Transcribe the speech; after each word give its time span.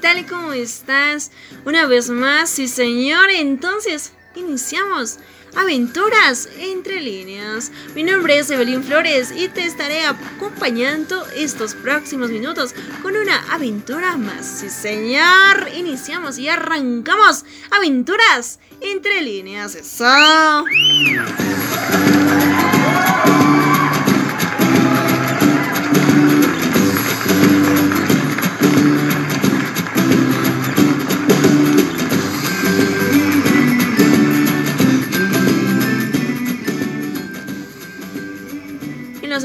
tal? 0.00 0.26
¿Cómo 0.26 0.52
estás? 0.52 1.30
Una 1.66 1.86
vez 1.86 2.08
más, 2.08 2.48
sí 2.48 2.66
señor, 2.66 3.30
entonces 3.30 4.12
iniciamos 4.34 5.18
Aventuras 5.54 6.50
entre 6.58 7.00
líneas. 7.00 7.72
Mi 7.94 8.02
nombre 8.02 8.38
es 8.38 8.50
Evelyn 8.50 8.84
Flores 8.84 9.32
y 9.34 9.48
te 9.48 9.64
estaré 9.64 10.04
acompañando 10.04 11.26
estos 11.34 11.74
próximos 11.74 12.30
minutos 12.30 12.74
con 13.02 13.16
una 13.16 13.38
aventura 13.50 14.18
más. 14.18 14.44
Sí 14.44 14.68
señor, 14.68 15.68
iniciamos 15.74 16.38
y 16.38 16.48
arrancamos 16.48 17.46
Aventuras 17.70 18.58
entre 18.82 19.22
líneas. 19.22 19.74
Eso. 19.74 20.04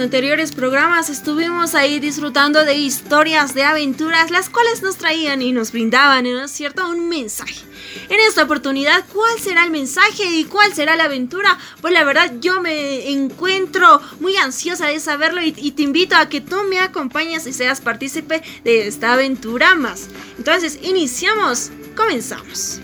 Anteriores 0.02 0.52
programas 0.52 1.10
estuvimos 1.10 1.76
ahí 1.76 2.00
disfrutando 2.00 2.66
de 2.66 2.76
historias 2.76 3.54
de 3.54 3.64
aventuras, 3.64 4.32
las 4.32 4.50
cuales 4.50 4.82
nos 4.82 4.98
traían 4.98 5.42
y 5.42 5.52
nos 5.52 5.72
brindaban, 5.72 6.24
¿no 6.24 6.44
es 6.44 6.52
cierto?, 6.52 6.90
un 6.90 7.08
mensaje. 7.08 7.56
En 8.10 8.20
esta 8.20 8.44
oportunidad, 8.44 9.06
¿cuál 9.12 9.40
será 9.40 9.64
el 9.64 9.72
mensaje 9.72 10.24
y 10.26 10.46
cuál 10.46 10.74
será 10.74 10.96
la 10.96 11.06
aventura? 11.06 11.58
Pues 11.82 11.94
la 11.94 12.04
verdad 12.04 12.34
yo 12.40 12.62
me 12.62 13.10
encuentro 13.12 14.02
muy 14.20 14.36
ansiosa 14.38 14.88
de 14.88 15.00
saberlo 15.00 15.42
y, 15.42 15.54
y 15.58 15.72
te 15.72 15.84
invito 15.84 16.16
a 16.16 16.30
que 16.30 16.42
tú 16.42 16.58
me 16.70 16.80
acompañes 16.80 17.46
y 17.48 17.54
seas 17.54 17.82
partícipe 17.82 18.42
de 18.64 18.88
esta 18.88 19.14
aventura 19.14 19.76
más. 19.76 20.08
Entonces, 20.38 20.80
iniciamos, 20.84 21.72
comenzamos. 21.96 22.80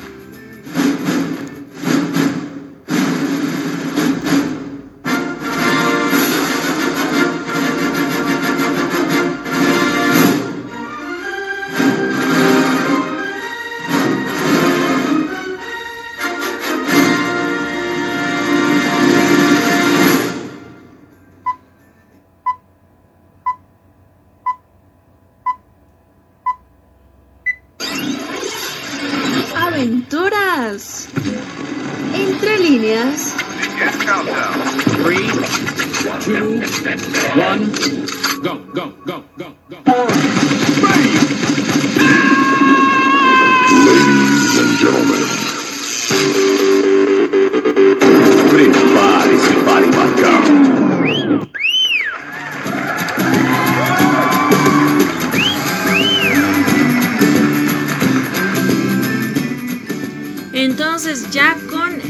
Aventuras. 29.78 31.08
Entre 32.14 32.58
líneas. 32.58 33.36
Three, 35.04 35.30
two, 36.22 36.62
one, 37.36 37.72
go, 38.42 38.58
go, 38.74 38.94
go, 39.06 39.24
go, 39.38 39.54
go. 39.70 40.27
Ya 61.32 61.56
con 61.70 62.02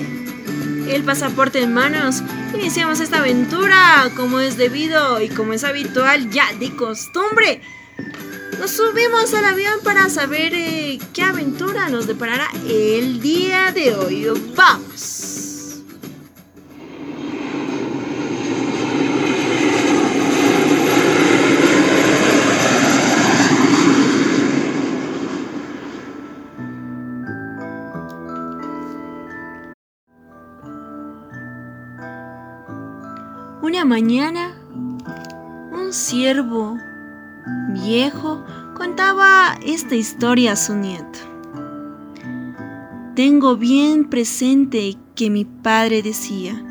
el 0.89 1.03
pasaporte 1.03 1.61
en 1.61 1.71
manos, 1.71 2.23
iniciamos 2.55 2.99
esta 2.99 3.19
aventura 3.19 4.09
como 4.15 4.39
es 4.39 4.57
debido 4.57 5.21
y 5.21 5.29
como 5.29 5.53
es 5.53 5.63
habitual 5.63 6.31
ya 6.31 6.51
de 6.53 6.75
costumbre. 6.75 7.61
Nos 8.59 8.71
subimos 8.71 9.31
al 9.35 9.45
avión 9.45 9.75
para 9.83 10.09
saber 10.09 10.55
eh, 10.55 10.97
qué 11.13 11.21
aventura 11.21 11.89
nos 11.89 12.07
deparará 12.07 12.49
el 12.67 13.21
día 13.21 13.71
de 13.71 13.93
hoy. 13.93 14.25
¡Vamos! 14.55 15.56
Una 33.67 33.83
mañana, 33.83 34.55
un 35.73 35.91
ciervo 35.91 36.77
viejo 37.73 38.41
contaba 38.77 39.59
esta 39.61 39.93
historia 39.93 40.53
a 40.53 40.55
su 40.55 40.73
nieto. 40.73 41.19
Tengo 43.13 43.57
bien 43.57 44.05
presente 44.05 44.95
que 45.15 45.29
mi 45.29 45.43
padre 45.43 46.01
decía 46.01 46.63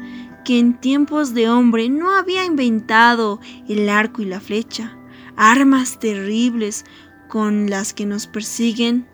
que 0.43 0.59
en 0.59 0.81
tiempos 0.81 1.35
de 1.35 1.51
hombre 1.51 1.91
no 1.91 2.17
había 2.17 2.47
inventado 2.47 3.41
el 3.69 3.91
arco 3.91 4.23
y 4.23 4.25
la 4.25 4.41
flecha, 4.41 4.97
armas 5.37 5.99
terribles 5.99 6.87
con 7.29 7.69
las 7.69 7.93
que 7.93 8.07
nos 8.07 8.27
persiguen 8.27 9.07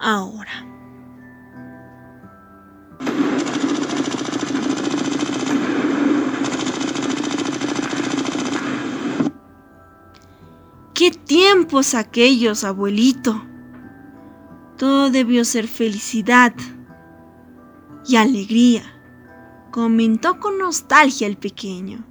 ahora. 0.00 0.69
¿Qué 11.00 11.10
tiempos 11.10 11.94
aquellos, 11.94 12.62
abuelito? 12.62 13.42
Todo 14.76 15.08
debió 15.08 15.46
ser 15.46 15.66
felicidad 15.66 16.52
y 18.06 18.16
alegría, 18.16 18.82
comentó 19.70 20.38
con 20.38 20.58
nostalgia 20.58 21.26
el 21.26 21.38
pequeño. 21.38 22.04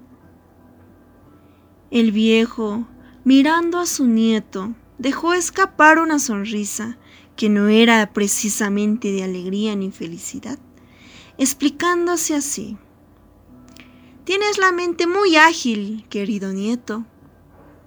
El 1.91 2.12
viejo, 2.12 2.88
mirando 3.24 3.77
a 3.77 3.86
su 3.86 4.07
nieto, 4.07 4.74
dejó 4.97 5.36
escapar 5.36 6.00
una 6.00 6.18
sonrisa 6.18 6.97
que 7.36 7.47
no 7.47 7.68
era 7.68 8.12
precisamente 8.12 9.12
de 9.12 9.24
alegría 9.24 9.75
ni 9.75 9.91
felicidad, 9.91 10.57
explicándose 11.38 12.33
así. 12.33 12.75
Tienes 14.24 14.57
la 14.57 14.71
mente 14.71 15.06
muy 15.06 15.36
ágil, 15.36 16.07
querido 16.09 16.53
nieto. 16.53 17.06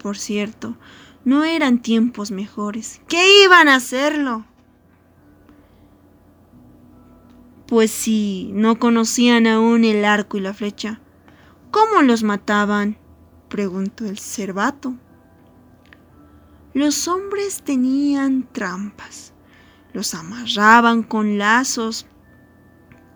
Por 0.02 0.19
cierto, 0.19 0.76
no 1.25 1.44
eran 1.44 1.81
tiempos 1.81 2.32
mejores. 2.32 3.00
¿Qué 3.06 3.44
iban 3.44 3.69
a 3.69 3.76
hacerlo? 3.76 4.44
Pues 7.69 7.93
si 7.93 8.50
no 8.52 8.81
conocían 8.81 9.46
aún 9.46 9.84
el 9.84 10.04
arco 10.04 10.37
y 10.37 10.40
la 10.40 10.52
flecha, 10.52 11.00
¿cómo 11.70 12.02
los 12.02 12.25
mataban? 12.25 12.99
preguntó 13.49 14.04
el 14.06 14.19
cervato. 14.19 14.94
Los 16.75 17.06
hombres 17.06 17.62
tenían 17.62 18.49
trampas, 18.50 19.34
los 19.93 20.14
amarraban 20.14 21.02
con 21.02 21.38
lazos 21.38 22.06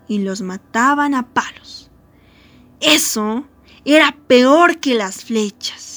y 0.08 0.18
los 0.20 0.40
mataban 0.40 1.14
a 1.14 1.34
palos. 1.34 1.90
Eso 2.80 3.44
era 3.84 4.16
peor 4.26 4.78
que 4.78 4.94
las 4.94 5.24
flechas. 5.24 5.95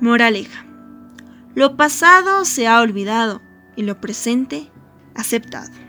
Moraleja. 0.00 0.64
Lo 1.54 1.76
pasado 1.76 2.44
se 2.44 2.66
ha 2.68 2.80
olvidado 2.80 3.40
y 3.76 3.82
lo 3.82 4.00
presente 4.00 4.70
aceptado. 5.14 5.85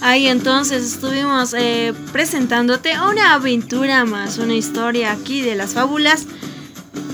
Ahí 0.00 0.26
entonces 0.26 0.84
estuvimos 0.84 1.54
eh, 1.54 1.94
presentándote 2.12 2.92
una 3.00 3.34
aventura 3.34 4.04
más, 4.04 4.38
una 4.38 4.54
historia 4.54 5.12
aquí 5.12 5.40
de 5.40 5.54
las 5.54 5.74
fábulas. 5.74 6.26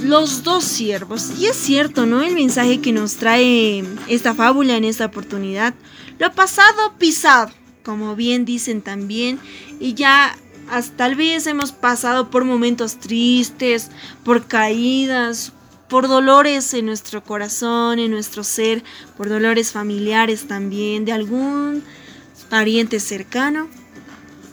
Los 0.03 0.43
dos 0.43 0.65
siervos. 0.65 1.31
Y 1.39 1.47
es 1.47 1.57
cierto, 1.57 2.07
¿no? 2.07 2.23
El 2.23 2.35
mensaje 2.35 2.81
que 2.81 2.93
nos 2.93 3.17
trae 3.17 3.85
esta 4.09 4.35
fábula 4.35 4.77
en 4.77 4.85
esta 4.85 5.07
oportunidad. 5.07 5.75
Lo 6.19 6.33
pasado 6.33 6.95
pisado, 6.99 7.53
como 7.85 8.17
bien 8.17 8.45
dicen 8.45 8.83
también. 8.83 9.39
Y 9.79 9.95
ya 9.95 10.37
hasta, 10.69 10.97
tal 10.97 11.15
vez 11.15 11.47
hemos 11.47 11.71
pasado 11.71 12.31
por 12.31 12.45
momentos 12.45 12.99
tristes, 12.99 13.91
por 14.25 14.47
caídas, 14.47 15.53
por 15.89 16.09
dolores 16.09 16.75
en 16.75 16.87
nuestro 16.87 17.23
corazón, 17.23 17.99
en 17.99 18.11
nuestro 18.11 18.43
ser, 18.43 18.83
por 19.17 19.29
dolores 19.29 19.73
familiares 19.73 20.49
también, 20.49 21.05
de 21.05 21.13
algún 21.13 21.85
pariente 22.53 23.01
cercano. 23.01 23.67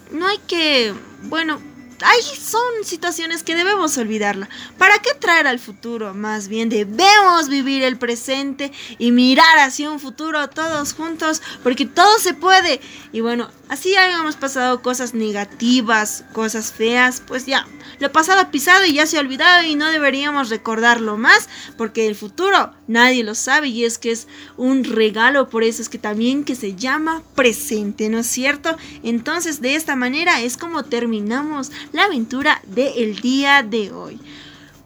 No 0.09 0.25
hay 0.25 0.37
que, 0.47 0.93
bueno, 1.23 1.59
hay, 2.01 2.21
son 2.21 2.85
situaciones 2.85 3.43
que 3.43 3.55
debemos 3.55 3.97
olvidarla. 3.97 4.47
¿Para 4.77 4.99
qué 4.99 5.09
traer 5.19 5.47
al 5.47 5.59
futuro? 5.59 6.13
Más 6.13 6.47
bien 6.47 6.69
debemos 6.69 7.49
vivir 7.49 7.83
el 7.83 7.97
presente 7.97 8.71
y 8.99 9.11
mirar 9.11 9.59
hacia 9.59 9.91
un 9.91 9.99
futuro 9.99 10.49
todos 10.49 10.93
juntos, 10.93 11.41
porque 11.61 11.85
todo 11.85 12.19
se 12.19 12.33
puede. 12.33 12.79
Y 13.11 13.19
bueno, 13.19 13.49
así 13.69 13.95
hayamos 13.95 14.35
pasado 14.35 14.81
cosas 14.81 15.13
negativas, 15.13 16.25
cosas 16.33 16.73
feas, 16.73 17.21
pues 17.25 17.45
ya, 17.45 17.65
lo 17.99 18.11
pasado 18.11 18.51
pisado 18.51 18.85
y 18.85 18.93
ya 18.93 19.05
se 19.05 19.17
ha 19.17 19.21
olvidado 19.21 19.65
y 19.65 19.75
no 19.75 19.89
deberíamos 19.89 20.49
recordarlo 20.49 21.17
más, 21.17 21.47
porque 21.77 22.07
el 22.07 22.15
futuro 22.15 22.73
nadie 22.87 23.23
lo 23.23 23.35
sabe 23.35 23.69
y 23.69 23.85
es 23.85 23.97
que 23.97 24.11
es 24.11 24.27
un 24.57 24.83
regalo, 24.83 25.49
por 25.49 25.63
eso 25.63 25.81
es 25.81 25.89
que 25.89 25.99
también 25.99 26.43
que 26.43 26.55
se 26.55 26.75
llama 26.75 27.23
presente, 27.35 28.09
¿no 28.09 28.19
es 28.19 28.27
cierto? 28.27 28.75
Entonces 29.03 29.61
de 29.61 29.75
esta 29.75 29.95
manera 29.95 30.41
es 30.41 30.57
como 30.57 30.83
terminamos 30.83 31.71
la 31.93 32.05
aventura 32.05 32.61
del 32.65 33.21
día 33.21 33.63
de 33.63 33.91
hoy 33.91 34.19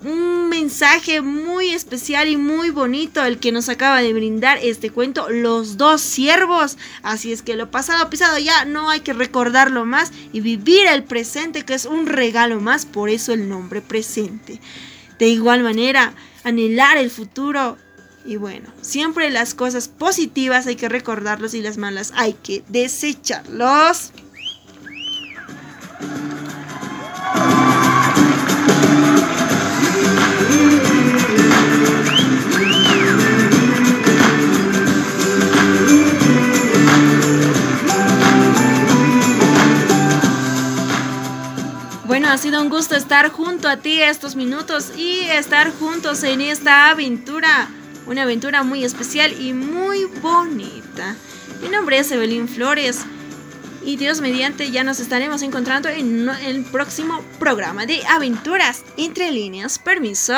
un 0.03 0.49
mensaje 0.49 1.21
muy 1.21 1.69
especial 1.69 2.27
y 2.27 2.37
muy 2.37 2.69
bonito 2.69 3.23
el 3.23 3.39
que 3.39 3.51
nos 3.51 3.69
acaba 3.69 4.01
de 4.01 4.13
brindar 4.13 4.59
este 4.61 4.89
cuento, 4.89 5.29
Los 5.29 5.77
dos 5.77 6.01
siervos. 6.01 6.77
Así 7.01 7.31
es 7.31 7.41
que 7.41 7.55
lo 7.55 7.71
pasado 7.71 8.09
pisado 8.09 8.37
ya 8.37 8.65
no 8.65 8.89
hay 8.89 8.99
que 8.99 9.13
recordarlo 9.13 9.85
más 9.85 10.11
y 10.31 10.41
vivir 10.41 10.87
el 10.87 11.03
presente 11.03 11.63
que 11.63 11.73
es 11.73 11.85
un 11.85 12.05
regalo 12.05 12.59
más, 12.59 12.85
por 12.85 13.09
eso 13.09 13.33
el 13.33 13.49
nombre 13.49 13.81
presente. 13.81 14.59
De 15.19 15.27
igual 15.27 15.63
manera, 15.63 16.13
anhelar 16.43 16.97
el 16.97 17.09
futuro 17.09 17.77
y 18.25 18.37
bueno, 18.37 18.69
siempre 18.81 19.29
las 19.29 19.53
cosas 19.53 19.89
positivas 19.89 20.65
hay 20.67 20.75
que 20.75 20.87
recordarlos 20.87 21.53
y 21.53 21.61
las 21.61 21.77
malas 21.77 22.13
hay 22.15 22.33
que 22.33 22.63
desecharlos. 22.69 24.11
estar 43.13 43.31
junto 43.31 43.69
a 43.69 43.77
ti 43.77 44.01
estos 44.01 44.35
minutos 44.35 44.91
y 44.97 45.19
estar 45.25 45.71
juntos 45.71 46.23
en 46.23 46.41
esta 46.41 46.89
aventura. 46.89 47.69
Una 48.07 48.23
aventura 48.23 48.63
muy 48.63 48.83
especial 48.83 49.39
y 49.39 49.53
muy 49.53 50.05
bonita. 50.05 51.15
Mi 51.61 51.69
nombre 51.69 51.99
es 51.99 52.11
Evelyn 52.11 52.47
Flores. 52.47 53.05
Y 53.85 53.97
Dios 53.97 54.19
mediante 54.19 54.71
ya 54.71 54.83
nos 54.83 54.99
estaremos 54.99 55.43
encontrando 55.43 55.89
en 55.89 56.27
el 56.27 56.63
próximo 56.63 57.23
programa 57.37 57.85
de 57.85 58.03
Aventuras 58.07 58.81
entre 58.97 59.31
líneas. 59.31 59.77
Permiso. 59.77 60.33